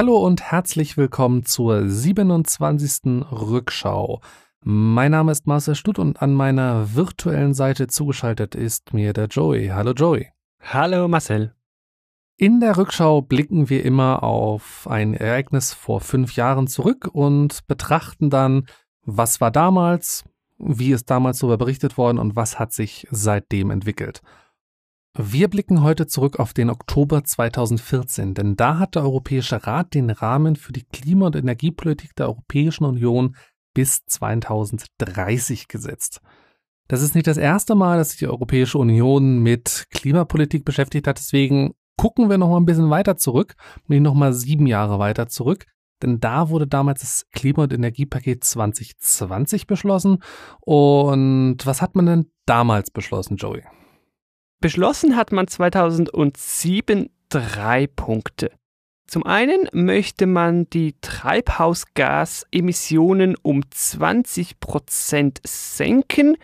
[0.00, 3.22] Hallo und herzlich willkommen zur 27.
[3.30, 4.22] Rückschau.
[4.62, 9.68] Mein Name ist Marcel Stutt und an meiner virtuellen Seite zugeschaltet ist mir der Joey.
[9.68, 10.28] Hallo Joey.
[10.62, 11.54] Hallo Marcel.
[12.38, 18.30] In der Rückschau blicken wir immer auf ein Ereignis vor fünf Jahren zurück und betrachten
[18.30, 18.64] dann,
[19.02, 20.24] was war damals,
[20.56, 24.22] wie ist damals darüber berichtet worden und was hat sich seitdem entwickelt.
[25.18, 30.08] Wir blicken heute zurück auf den Oktober 2014, denn da hat der Europäische Rat den
[30.08, 33.34] Rahmen für die Klima- und Energiepolitik der Europäischen Union
[33.74, 36.20] bis 2030 gesetzt.
[36.86, 41.18] Das ist nicht das erste Mal, dass sich die Europäische Union mit Klimapolitik beschäftigt hat,
[41.18, 43.56] deswegen gucken wir noch mal ein bisschen weiter zurück,
[43.88, 45.66] nämlich noch mal sieben Jahre weiter zurück,
[46.04, 50.22] denn da wurde damals das Klima- und Energiepaket 2020 beschlossen.
[50.60, 53.64] Und was hat man denn damals beschlossen, Joey?
[54.62, 58.50] Beschlossen hat man 2007 drei Punkte.
[59.06, 66.36] Zum einen möchte man die Treibhausgasemissionen um 20 Prozent senken.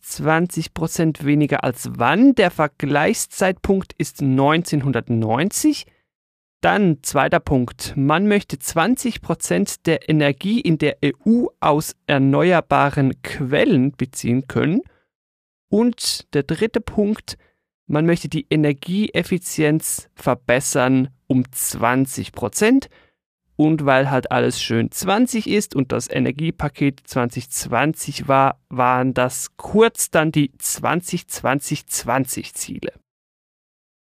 [0.00, 2.34] 20 Prozent weniger als wann?
[2.34, 5.86] Der Vergleichszeitpunkt ist 1990.
[6.60, 7.92] Dann zweiter Punkt.
[7.96, 14.82] Man möchte 20 Prozent der Energie in der EU aus erneuerbaren Quellen beziehen können.
[15.74, 17.36] Und der dritte Punkt,
[17.88, 22.88] man möchte die Energieeffizienz verbessern um 20 Prozent.
[23.56, 30.12] Und weil halt alles schön 20 ist und das Energiepaket 2020 war, waren das kurz
[30.12, 32.92] dann die 2020-20 Ziele.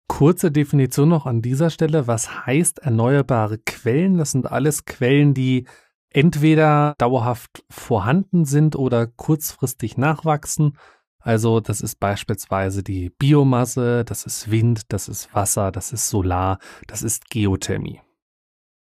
[0.07, 2.07] Kurze Definition noch an dieser Stelle.
[2.07, 4.17] Was heißt erneuerbare Quellen?
[4.17, 5.67] Das sind alles Quellen, die
[6.09, 10.75] entweder dauerhaft vorhanden sind oder kurzfristig nachwachsen.
[11.21, 16.59] Also das ist beispielsweise die Biomasse, das ist Wind, das ist Wasser, das ist Solar,
[16.87, 17.99] das ist Geothermie.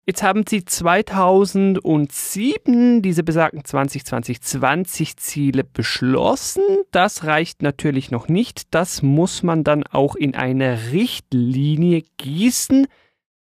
[0.06, 6.62] Jetzt haben sie 2007 diese besagten 2020-20 Ziele beschlossen.
[6.90, 8.74] Das reicht natürlich noch nicht.
[8.74, 12.86] Das muss man dann auch in eine Richtlinie gießen.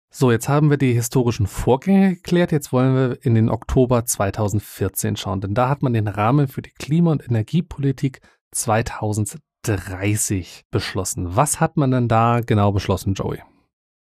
[0.09, 2.51] So, jetzt haben wir die historischen Vorgänge geklärt.
[2.51, 6.61] Jetzt wollen wir in den Oktober 2014 schauen, denn da hat man den Rahmen für
[6.61, 11.35] die Klima- und Energiepolitik 2030 beschlossen.
[11.35, 13.41] Was hat man denn da genau beschlossen, Joey?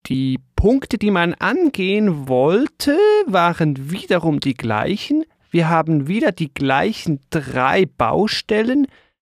[0.07, 5.25] Die Punkte, die man angehen wollte, waren wiederum die gleichen.
[5.49, 8.87] Wir haben wieder die gleichen drei Baustellen.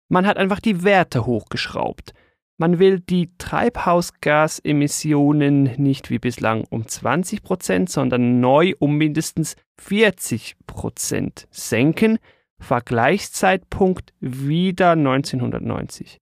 [0.08, 2.12] Man hat einfach die Werte hochgeschraubt.
[2.60, 10.56] Man will die Treibhausgasemissionen nicht wie bislang um 20 Prozent, sondern neu um mindestens 40
[10.66, 12.18] Prozent senken.
[12.58, 16.18] Vergleichszeitpunkt wieder 1990.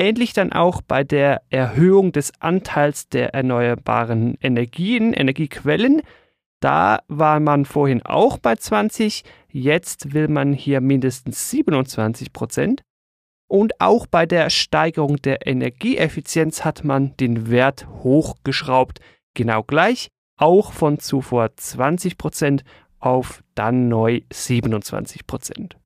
[0.00, 6.02] Ähnlich dann auch bei der Erhöhung des Anteils der erneuerbaren Energien, Energiequellen.
[6.58, 12.82] Da war man vorhin auch bei 20, jetzt will man hier mindestens 27 Prozent.
[13.52, 19.00] Und auch bei der Steigerung der Energieeffizienz hat man den Wert hochgeschraubt.
[19.34, 20.08] Genau gleich,
[20.38, 22.64] auch von zuvor 20 Prozent
[22.98, 25.76] auf dann neu 27 Prozent.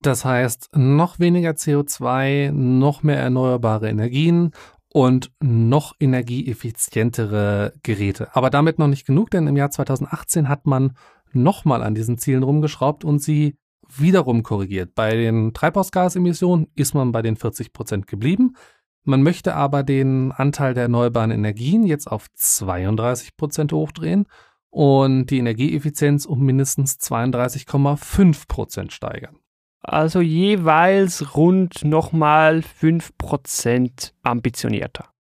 [0.00, 4.52] Das heißt, noch weniger CO2, noch mehr erneuerbare Energien
[4.90, 8.34] und noch energieeffizientere Geräte.
[8.34, 10.96] Aber damit noch nicht genug, denn im Jahr 2018 hat man
[11.34, 14.94] nochmal an diesen Zielen rumgeschraubt und sie wiederum korrigiert.
[14.94, 18.56] Bei den Treibhausgasemissionen ist man bei den 40 Prozent geblieben.
[19.04, 24.26] Man möchte aber den Anteil der erneuerbaren Energien jetzt auf 32 Prozent hochdrehen
[24.70, 29.38] und die Energieeffizienz um mindestens 32,5 Prozent steigern.
[29.80, 35.15] Also jeweils rund nochmal 5% ambitionierter.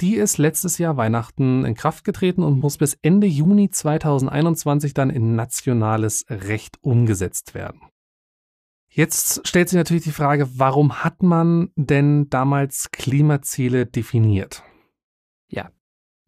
[0.00, 5.10] Die ist letztes Jahr Weihnachten in Kraft getreten und muss bis Ende Juni 2021 dann
[5.10, 7.82] in nationales Recht umgesetzt werden.
[8.88, 14.62] Jetzt stellt sich natürlich die Frage, warum hat man denn damals Klimaziele definiert?
[15.48, 15.70] Ja,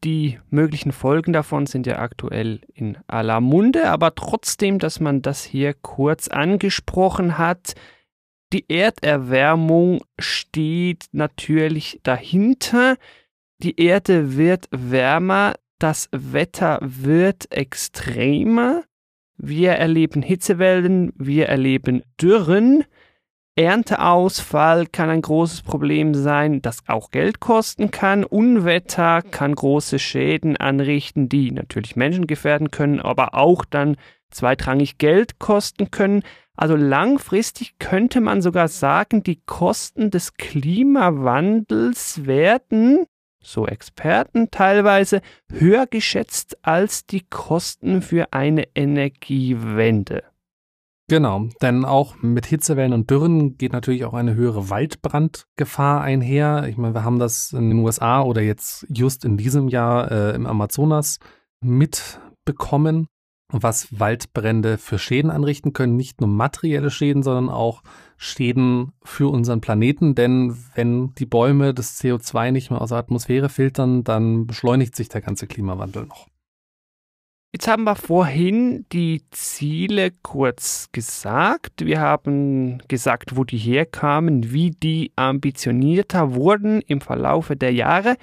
[0.05, 5.43] die möglichen Folgen davon sind ja aktuell in aller Munde, aber trotzdem, dass man das
[5.45, 7.75] hier kurz angesprochen hat,
[8.53, 12.97] die Erderwärmung steht natürlich dahinter.
[13.59, 18.85] Die Erde wird wärmer, das Wetter wird extremer.
[19.37, 22.85] Wir erleben Hitzewellen, wir erleben Dürren.
[23.57, 28.25] Ernteausfall kann ein großes Problem sein, das auch Geld kosten kann.
[28.25, 33.97] Unwetter kann große Schäden anrichten, die natürlich Menschen gefährden können, aber auch dann
[34.31, 36.25] zweitrangig Geld kosten können.
[36.57, 43.07] Also langfristig könnte man sogar sagen, die Kosten des Klimawandels werden,
[43.41, 45.21] so Experten teilweise,
[45.53, 50.25] höher geschätzt als die Kosten für eine Energiewende.
[51.07, 56.67] Genau, denn auch mit Hitzewellen und Dürren geht natürlich auch eine höhere Waldbrandgefahr einher.
[56.67, 60.35] Ich meine, wir haben das in den USA oder jetzt just in diesem Jahr äh,
[60.35, 61.19] im Amazonas
[61.61, 63.07] mitbekommen,
[63.53, 65.97] was Waldbrände für Schäden anrichten können.
[65.97, 67.83] Nicht nur materielle Schäden, sondern auch
[68.17, 70.15] Schäden für unseren Planeten.
[70.15, 75.11] Denn wenn die Bäume das CO2 nicht mehr aus der Atmosphäre filtern, dann beschleunigt sich
[75.11, 76.29] der ganze Klimawandel noch.
[77.55, 81.87] Jetzt haben wir vorhin die Ziele kurz gesagt.
[81.87, 88.17] Wir haben gesagt, wo die herkamen, wie die ambitionierter wurden im Verlaufe der Jahre.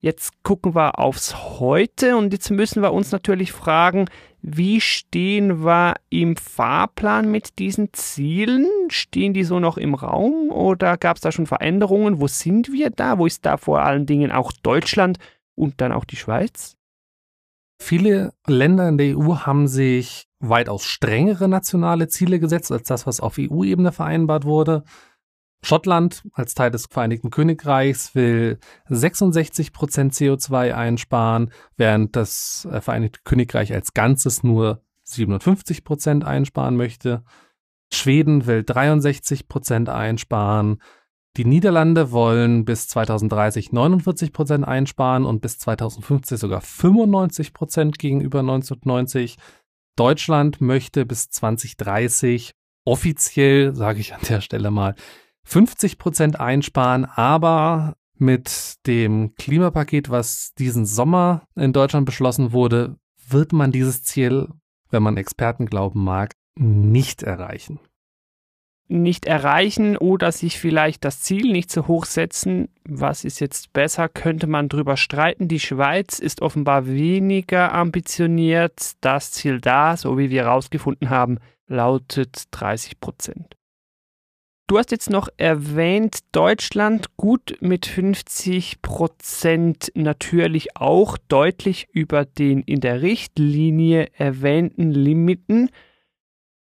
[0.00, 4.10] Jetzt gucken wir aufs Heute und jetzt müssen wir uns natürlich fragen,
[4.42, 8.66] wie stehen wir im Fahrplan mit diesen Zielen?
[8.90, 12.20] Stehen die so noch im Raum oder gab es da schon Veränderungen?
[12.20, 13.16] Wo sind wir da?
[13.16, 15.16] Wo ist da vor allen Dingen auch Deutschland
[15.54, 16.76] und dann auch die Schweiz?
[17.82, 23.20] Viele Länder in der EU haben sich weitaus strengere nationale Ziele gesetzt als das, was
[23.20, 24.84] auf EU-Ebene vereinbart wurde.
[25.62, 33.20] Schottland als Teil des Vereinigten Königreichs will 66 Prozent CO2 einsparen, während das äh, Vereinigte
[33.24, 37.24] Königreich als Ganzes nur 57 Prozent einsparen möchte.
[37.92, 40.82] Schweden will 63 Prozent einsparen.
[41.36, 48.40] Die Niederlande wollen bis 2030 49 Prozent einsparen und bis 2050 sogar 95 Prozent gegenüber
[48.40, 49.36] 1990.
[49.96, 52.52] Deutschland möchte bis 2030
[52.84, 54.96] offiziell, sage ich an der Stelle mal,
[55.44, 62.96] 50 Prozent einsparen, aber mit dem Klimapaket, was diesen Sommer in Deutschland beschlossen wurde,
[63.28, 64.48] wird man dieses Ziel,
[64.90, 67.78] wenn man Experten glauben mag, nicht erreichen
[68.90, 72.68] nicht erreichen oder sich vielleicht das Ziel nicht so hoch setzen.
[72.84, 75.48] Was ist jetzt besser, könnte man drüber streiten.
[75.48, 78.92] Die Schweiz ist offenbar weniger ambitioniert.
[79.00, 83.56] Das Ziel da, so wie wir herausgefunden haben, lautet 30 Prozent.
[84.70, 92.62] Du hast jetzt noch erwähnt, Deutschland gut mit 50 Prozent natürlich auch deutlich über den
[92.62, 95.70] in der Richtlinie erwähnten Limiten.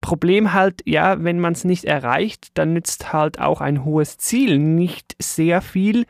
[0.05, 4.59] Problem halt, ja, wenn man es nicht erreicht, dann nützt halt auch ein hohes Ziel
[4.59, 6.05] nicht sehr viel.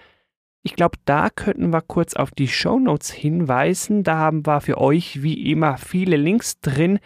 [0.63, 4.03] Ich glaube, da könnten wir kurz auf die Show Notes hinweisen.
[4.03, 6.99] Da haben wir für euch wie immer viele Links drin.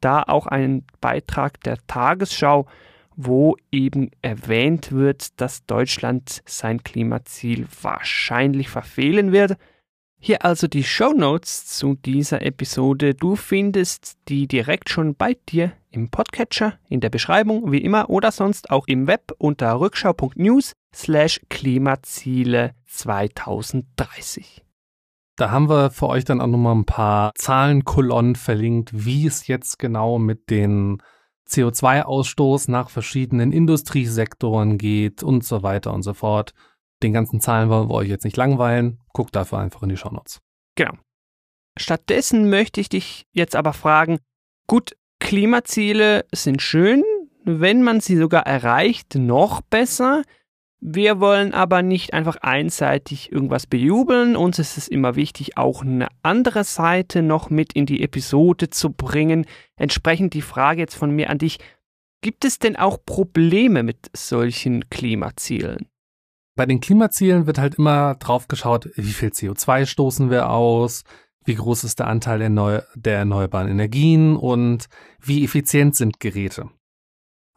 [0.00, 2.66] Da auch einen Beitrag der Tagesschau,
[3.16, 9.56] wo eben erwähnt wird, dass Deutschland sein Klimaziel wahrscheinlich verfehlen wird.
[10.26, 13.14] Hier also die Show Notes zu dieser Episode.
[13.14, 18.32] Du findest die direkt schon bei dir im Podcatcher, in der Beschreibung, wie immer, oder
[18.32, 24.64] sonst auch im Web unter rückschau.news slash Klimaziele 2030.
[25.36, 29.78] Da haben wir für euch dann auch nochmal ein paar Zahlenkolonnen verlinkt, wie es jetzt
[29.78, 31.00] genau mit den
[31.48, 36.52] CO2-Ausstoß nach verschiedenen Industriesektoren geht und so weiter und so fort.
[37.02, 39.00] Den ganzen Zahlen wollen wir euch jetzt nicht langweilen.
[39.12, 40.40] Guckt dafür einfach in die Shownotes.
[40.76, 40.92] Genau.
[41.78, 44.18] Stattdessen möchte ich dich jetzt aber fragen,
[44.66, 47.02] gut, Klimaziele sind schön,
[47.44, 50.22] wenn man sie sogar erreicht, noch besser.
[50.80, 54.36] Wir wollen aber nicht einfach einseitig irgendwas bejubeln.
[54.36, 58.90] Uns ist es immer wichtig, auch eine andere Seite noch mit in die Episode zu
[58.90, 59.46] bringen.
[59.76, 61.58] Entsprechend die Frage jetzt von mir an dich.
[62.20, 65.88] Gibt es denn auch Probleme mit solchen Klimazielen?
[66.56, 71.04] Bei den Klimazielen wird halt immer drauf geschaut, wie viel CO2 stoßen wir aus,
[71.44, 74.86] wie groß ist der Anteil der, Neu der erneuerbaren Energien und
[75.20, 76.70] wie effizient sind Geräte.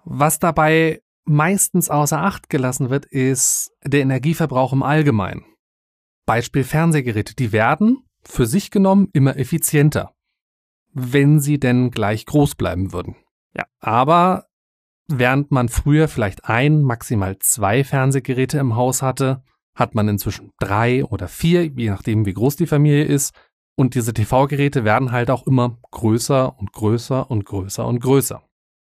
[0.04, 5.46] Was dabei meistens außer Acht gelassen wird, ist der Energieverbrauch im Allgemeinen.
[6.26, 10.14] Beispiel Fernsehgeräte, die werden für sich genommen immer effizienter,
[10.92, 13.16] wenn sie denn gleich groß bleiben würden.
[13.56, 13.66] Ja.
[13.80, 14.49] Aber
[15.12, 19.42] Während man früher vielleicht ein, maximal zwei Fernsehgeräte im Haus hatte,
[19.74, 23.34] hat man inzwischen drei oder vier, je nachdem wie groß die Familie ist.
[23.76, 28.44] Und diese TV-Geräte werden halt auch immer größer und größer und größer und größer.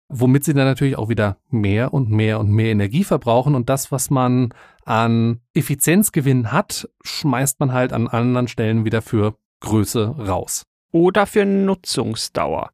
[0.09, 3.93] Womit sie dann natürlich auch wieder mehr und mehr und mehr Energie verbrauchen und das,
[3.93, 4.55] was man
[4.87, 10.63] an Effizienzgewinn hat, schmeißt man halt an anderen Stellen wieder für Größe raus.
[10.93, 12.71] Oder für Nutzungsdauer.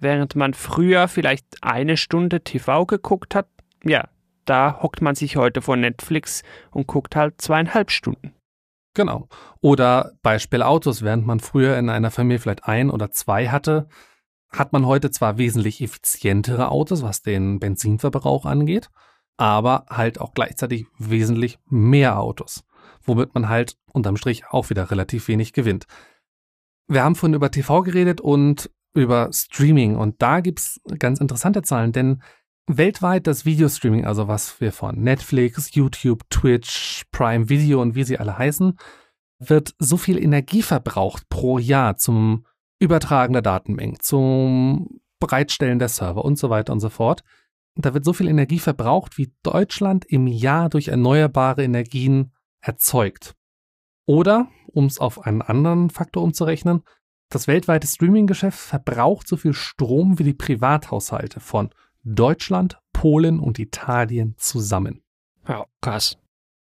[0.00, 3.48] Während man früher vielleicht eine Stunde TV geguckt hat,
[3.84, 4.08] ja,
[4.46, 8.34] da hockt man sich heute vor Netflix und guckt halt zweieinhalb Stunden.
[8.94, 9.28] Genau.
[9.60, 13.88] Oder Beispiel Autos, während man früher in einer Familie vielleicht ein oder zwei hatte,
[14.50, 18.88] hat man heute zwar wesentlich effizientere Autos, was den Benzinverbrauch angeht,
[19.36, 22.64] aber halt auch gleichzeitig wesentlich mehr Autos,
[23.02, 25.86] womit man halt unterm Strich auch wieder relativ wenig gewinnt.
[26.88, 31.92] Wir haben vorhin über TV geredet und über Streaming und da gibt's ganz interessante Zahlen,
[31.92, 32.22] denn
[32.66, 38.18] weltweit das Videostreaming, also was wir von Netflix, YouTube, Twitch, Prime Video und wie sie
[38.18, 38.78] alle heißen,
[39.38, 42.44] wird so viel Energie verbraucht pro Jahr zum
[42.78, 47.22] Übertragen der Datenmengen, zum Bereitstellen der Server und so weiter und so fort.
[47.76, 53.34] Da wird so viel Energie verbraucht, wie Deutschland im Jahr durch erneuerbare Energien erzeugt.
[54.06, 56.82] Oder, um es auf einen anderen Faktor umzurechnen,
[57.30, 61.70] das weltweite Streaming-Geschäft verbraucht so viel Strom wie die Privathaushalte von
[62.02, 65.02] Deutschland, Polen und Italien zusammen.
[65.48, 66.18] Ja, krass.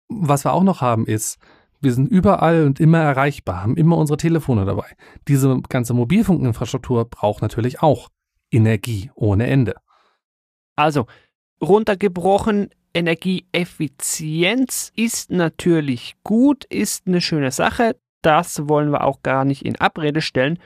[0.07, 1.39] Was wir auch noch haben ist,
[1.81, 4.95] wir sind überall und immer erreichbar, haben immer unsere Telefone dabei.
[5.27, 8.09] Diese ganze Mobilfunkinfrastruktur braucht natürlich auch
[8.51, 9.75] Energie ohne Ende.
[10.75, 11.07] Also,
[11.61, 17.95] runtergebrochen, Energieeffizienz ist natürlich gut, ist eine schöne Sache.
[18.21, 20.59] Das wollen wir auch gar nicht in Abrede stellen.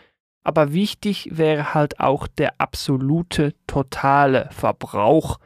[0.44, 5.40] Aber wichtig wäre halt auch der absolute totale Verbrauch.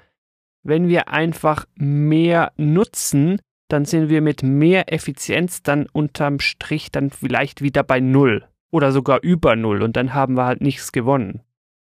[0.64, 3.40] Wenn wir einfach mehr nutzen,
[3.70, 8.92] dann sind wir mit mehr Effizienz dann unterm Strich dann vielleicht wieder bei Null oder
[8.92, 11.42] sogar über Null und dann haben wir halt nichts gewonnen.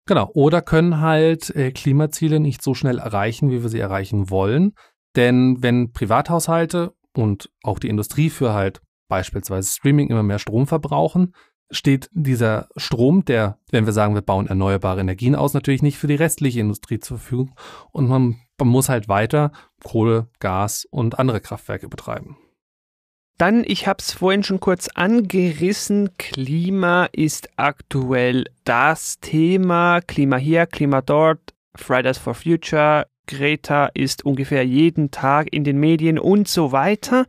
[0.06, 4.74] Genau, oder können halt äh, Klimaziele nicht so schnell erreichen, wie wir sie erreichen wollen.
[5.16, 8.80] Denn wenn Privathaushalte und auch die Industrie für halt
[9.11, 11.35] beispielsweise Streaming immer mehr Strom verbrauchen,
[11.71, 16.07] steht dieser Strom, der, wenn wir sagen, wir bauen erneuerbare Energien aus, natürlich nicht für
[16.07, 17.55] die restliche Industrie zur Verfügung.
[17.93, 19.52] Und man, man muss halt weiter
[19.85, 22.38] Kohle, Gas und andere Kraftwerke betreiben.
[23.38, 30.00] Dann, ich habe es vorhin schon kurz angerissen, Klima ist aktuell das Thema.
[30.02, 36.19] Klima hier, Klima dort, Fridays for Future, Greta ist ungefähr jeden Tag in den Medien
[36.19, 37.26] und so weiter.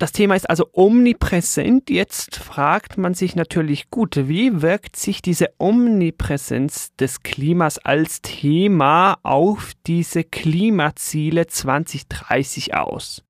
[0.00, 1.90] Das Thema ist also omnipräsent.
[1.90, 9.18] Jetzt fragt man sich natürlich gut, wie wirkt sich diese Omnipräsenz des Klimas als Thema
[9.22, 13.22] auf diese Klimaziele 2030 aus?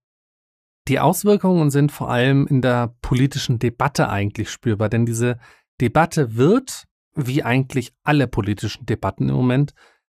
[0.87, 5.41] Die Auswirkungen sind vor allem in der politischen Debatte eigentlich spürbar, denn diese
[5.81, 6.85] Debatte wird,
[7.17, 9.75] wie eigentlich alle politischen Debatten im Moment,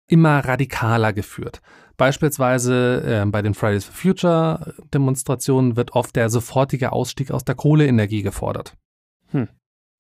[0.08, 1.62] immer radikaler geführt.
[1.98, 7.56] Beispielsweise äh, bei den Fridays for Future Demonstrationen wird oft der sofortige Ausstieg aus der
[7.56, 8.76] Kohleenergie gefordert.
[9.28, 9.48] Hm.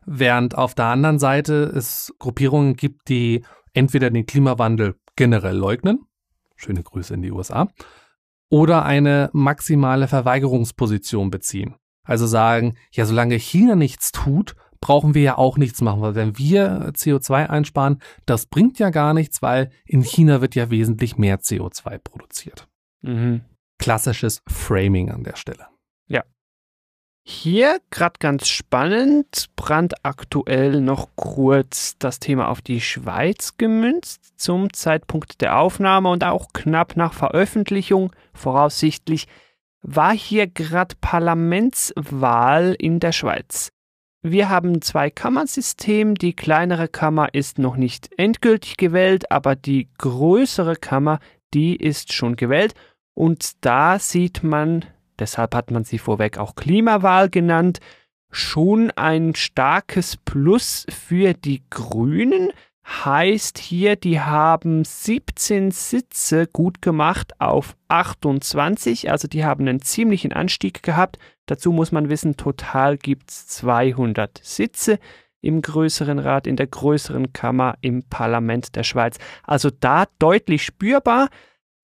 [0.05, 3.43] Während auf der anderen Seite es Gruppierungen gibt, die
[3.74, 6.00] entweder den Klimawandel generell leugnen,
[6.55, 7.69] schöne Grüße in die USA,
[8.50, 11.75] oder eine maximale Verweigerungsposition beziehen.
[12.03, 16.38] Also sagen, ja, solange China nichts tut, brauchen wir ja auch nichts machen, weil wenn
[16.38, 21.40] wir CO2 einsparen, das bringt ja gar nichts, weil in China wird ja wesentlich mehr
[21.40, 22.68] CO2 produziert.
[23.02, 23.46] Mhm.
[23.80, 25.68] Klassisches Framing an der Stelle.
[26.10, 26.25] Ja.
[27.25, 35.40] Hier gerade ganz spannend, brandaktuell noch kurz das Thema auf die Schweiz gemünzt zum Zeitpunkt
[35.40, 39.28] der Aufnahme und auch knapp nach Veröffentlichung voraussichtlich
[39.82, 43.72] war hier gerade Parlamentswahl in der Schweiz.
[44.25, 46.15] Wir haben Zwei-Kammern-System.
[46.15, 51.20] Die kleinere Kammer ist noch nicht endgültig gewählt, aber die größere Kammer,
[51.53, 52.74] die ist schon gewählt.
[53.13, 54.86] Und da sieht man,
[55.20, 57.82] deshalb hat man sie vorweg auch Klimawahl genannt,
[58.32, 62.53] schon ein starkes Plus für die Grünen.
[62.86, 70.32] Heißt hier, die haben 17 Sitze gut gemacht auf 28, also die haben einen ziemlichen
[70.32, 71.20] Anstieg gehabt.
[71.45, 75.00] Dazu muss man wissen, total gibt es 200 Sitze
[75.41, 79.17] im größeren Rat, in der größeren Kammer im Parlament der Schweiz.
[79.43, 81.29] Also da deutlich spürbar.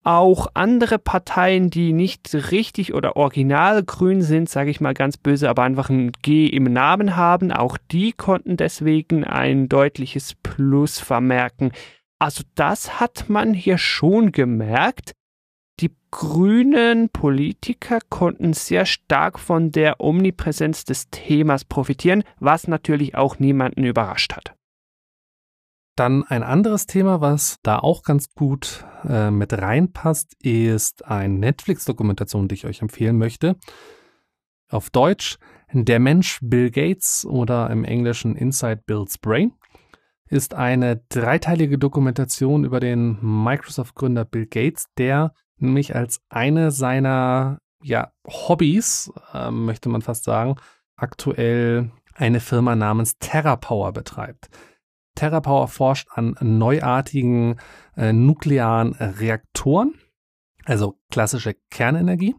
[0.02, 5.50] Auch andere Parteien, die nicht richtig oder original grün sind, sage ich mal ganz böse,
[5.50, 11.72] aber einfach ein G im Namen haben, auch die konnten deswegen ein deutliches Plus vermerken.
[12.18, 15.12] Also das hat man hier schon gemerkt.
[15.80, 23.38] Die grünen Politiker konnten sehr stark von der Omnipräsenz des Themas profitieren, was natürlich auch
[23.38, 24.54] niemanden überrascht hat.
[25.96, 32.48] Dann ein anderes Thema, was da auch ganz gut äh, mit reinpasst, ist eine Netflix-Dokumentation,
[32.48, 33.56] die ich euch empfehlen möchte.
[34.68, 35.38] Auf Deutsch
[35.72, 39.52] Der Mensch Bill Gates oder im Englischen Inside Bill's Brain
[40.26, 48.12] ist eine dreiteilige Dokumentation über den Microsoft-Gründer Bill Gates, der nämlich als eine seiner ja,
[48.26, 50.56] Hobbys, äh, möchte man fast sagen,
[50.96, 54.48] aktuell eine Firma namens TerraPower betreibt.
[55.14, 57.56] TerraPower forscht an neuartigen
[57.96, 59.94] äh, nuklearen Reaktoren,
[60.64, 62.36] also klassische Kernenergie,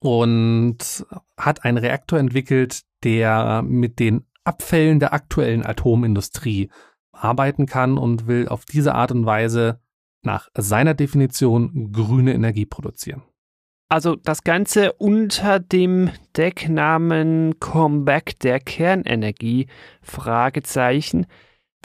[0.00, 1.06] und
[1.36, 6.70] hat einen Reaktor entwickelt, der mit den Abfällen der aktuellen Atomindustrie
[7.12, 9.80] arbeiten kann und will auf diese Art und Weise
[10.24, 13.22] nach seiner Definition grüne Energie produzieren.
[13.88, 19.68] Also das Ganze unter dem Decknamen Comeback der Kernenergie?
[20.00, 21.26] Fragezeichen.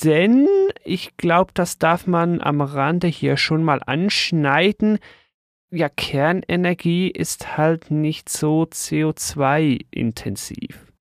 [0.03, 0.47] Denn
[0.85, 4.99] ich glaube, das darf man am Rande hier schon mal anschneiden.
[5.69, 10.93] Ja, Kernenergie ist halt nicht so CO2-intensiv.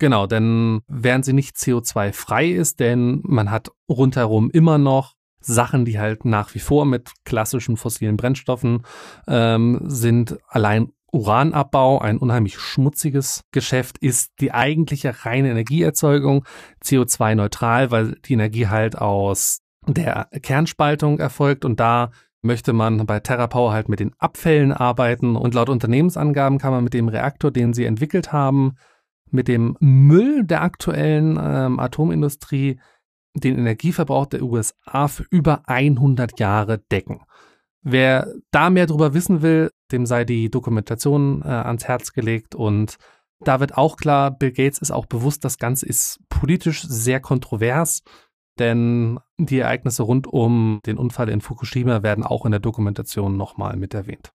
[0.00, 5.98] Genau, denn während sie nicht CO2-frei ist, denn man hat rundherum immer noch Sachen, die
[5.98, 8.82] halt nach wie vor mit klassischen fossilen Brennstoffen
[9.26, 10.38] ähm, sind.
[10.48, 16.44] Allein Uranabbau, ein unheimlich schmutziges Geschäft, ist die eigentliche reine Energieerzeugung
[16.84, 22.10] CO2-neutral, weil die Energie halt aus der Kernspaltung erfolgt und da
[22.42, 26.94] möchte man bei TerraPower halt mit den Abfällen arbeiten und laut Unternehmensangaben kann man mit
[26.94, 28.76] dem Reaktor, den sie entwickelt haben,
[29.30, 32.80] mit dem Müll der aktuellen ähm, Atomindustrie
[33.40, 37.22] den Energieverbrauch der USA für über 100 Jahre decken.
[37.82, 42.96] Wer da mehr darüber wissen will, dem sei die Dokumentation äh, ans Herz gelegt und
[43.42, 48.02] da wird auch klar, Bill Gates ist auch bewusst, das Ganze ist politisch sehr kontrovers,
[48.58, 53.76] denn die Ereignisse rund um den Unfall in Fukushima werden auch in der Dokumentation nochmal
[53.76, 54.30] mit erwähnt.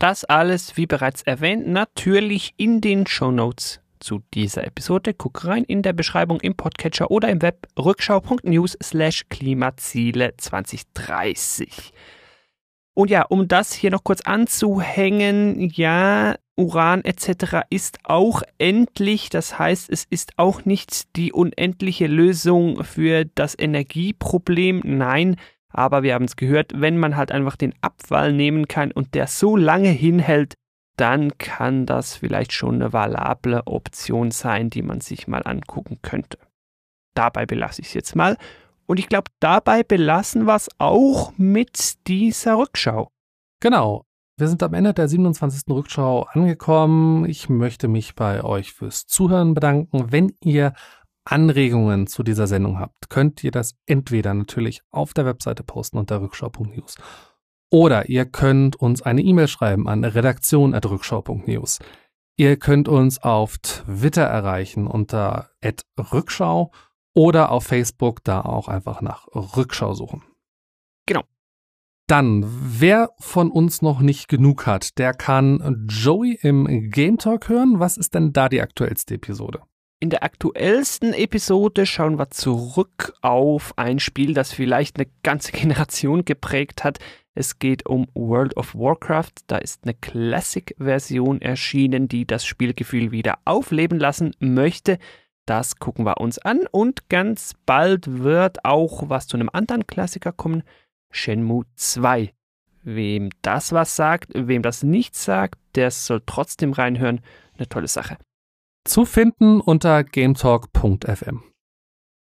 [0.00, 5.14] Das alles, wie bereits erwähnt, natürlich in den Show Notes zu dieser Episode.
[5.14, 11.92] Guck rein in der Beschreibung im Podcatcher oder im Web rückschau.news slash Klimaziele 2030.
[12.94, 17.62] Und ja, um das hier noch kurz anzuhängen, ja, Uran etc.
[17.70, 24.82] ist auch endlich, das heißt, es ist auch nicht die unendliche Lösung für das Energieproblem,
[24.84, 25.36] nein,
[25.70, 29.26] aber wir haben es gehört, wenn man halt einfach den Abfall nehmen kann und der
[29.26, 30.54] so lange hinhält,
[31.02, 36.38] dann kann das vielleicht schon eine valable Option sein, die man sich mal angucken könnte.
[37.14, 38.36] Dabei belasse ich es jetzt mal.
[38.86, 43.10] Und ich glaube, dabei belassen wir es auch mit dieser Rückschau.
[43.58, 44.04] Genau.
[44.38, 45.62] Wir sind am Ende der 27.
[45.70, 47.24] Rückschau angekommen.
[47.24, 50.12] Ich möchte mich bei euch fürs Zuhören bedanken.
[50.12, 50.72] Wenn ihr
[51.24, 56.20] Anregungen zu dieser Sendung habt, könnt ihr das entweder natürlich auf der Webseite posten unter
[56.20, 56.96] rückschau.news
[57.72, 61.78] oder ihr könnt uns eine E-Mail schreiben an redaktion.rückschau.news.
[62.36, 65.50] Ihr könnt uns auf Twitter erreichen unter
[65.98, 66.70] @rückschau
[67.14, 70.22] oder auf Facebook da auch einfach nach Rückschau suchen.
[71.06, 71.22] Genau.
[72.08, 77.80] Dann, wer von uns noch nicht genug hat, der kann Joey im Game Talk hören.
[77.80, 79.62] Was ist denn da die aktuellste Episode?
[80.02, 86.24] In der aktuellsten Episode schauen wir zurück auf ein Spiel, das vielleicht eine ganze Generation
[86.24, 86.98] geprägt hat.
[87.34, 89.32] Es geht um World of Warcraft.
[89.46, 94.98] Da ist eine Classic-Version erschienen, die das Spielgefühl wieder aufleben lassen möchte.
[95.46, 100.32] Das gucken wir uns an und ganz bald wird auch was zu einem anderen Klassiker
[100.32, 100.62] kommen,
[101.10, 102.32] Shenmue 2.
[102.84, 107.20] Wem das was sagt, wem das nicht sagt, der soll trotzdem reinhören.
[107.56, 108.18] Eine tolle Sache.
[108.84, 111.51] Zu finden unter gametalk.fm.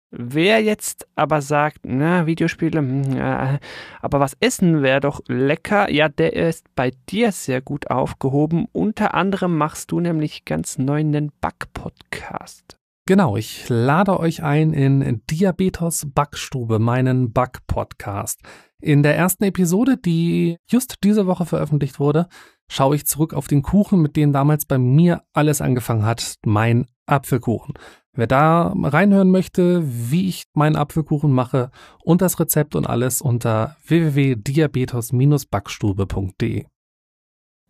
[0.09, 3.59] Wer jetzt aber sagt, na, Videospiele, äh,
[4.01, 8.67] aber was essen wäre doch lecker, ja, der ist bei dir sehr gut aufgehoben.
[8.71, 12.77] Unter anderem machst du nämlich ganz neu einen Back-Podcast.
[13.05, 18.41] Genau, ich lade euch ein in Diabetes Backstube, meinen Back-Podcast.
[18.81, 22.27] In der ersten Episode, die just diese Woche veröffentlicht wurde,
[22.69, 26.85] schaue ich zurück auf den Kuchen, mit dem damals bei mir alles angefangen hat, mein
[27.05, 27.73] Apfelkuchen.
[28.17, 31.69] Wer da reinhören möchte, wie ich meinen Apfelkuchen mache
[32.03, 36.65] und das Rezept und alles unter www.diabetes-backstube.de.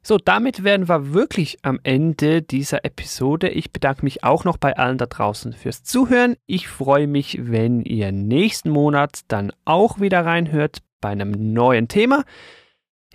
[0.02, 3.50] So, damit wären wir wirklich am Ende dieser Episode.
[3.50, 6.38] Ich bedanke mich auch noch bei allen da draußen fürs Zuhören.
[6.46, 12.24] Ich freue mich, wenn ihr nächsten Monat dann auch wieder reinhört bei einem neuen Thema.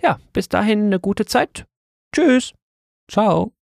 [0.03, 1.65] Ja, bis dahin eine gute Zeit.
[2.13, 2.53] Tschüss.
[3.09, 3.53] Ciao.